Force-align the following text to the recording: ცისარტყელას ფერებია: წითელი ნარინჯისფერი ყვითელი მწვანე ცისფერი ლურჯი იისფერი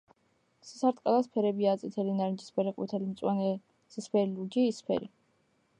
ცისარტყელას 0.69 1.29
ფერებია: 1.35 1.75
წითელი 1.83 2.15
ნარინჯისფერი 2.21 2.75
ყვითელი 2.79 3.11
მწვანე 3.11 3.53
ცისფერი 3.97 4.33
ლურჯი 4.35 4.67
იისფერი 4.71 5.11